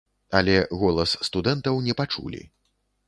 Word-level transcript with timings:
Але 0.37 0.53
голас 0.83 1.13
студэнтаў 1.29 1.75
не 1.89 1.93
пачулі. 2.01 2.41